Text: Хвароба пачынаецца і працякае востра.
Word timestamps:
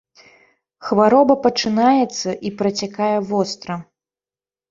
Хвароба 0.87 1.33
пачынаецца 1.45 2.29
і 2.49 2.51
працякае 2.61 3.13
востра. 3.33 3.75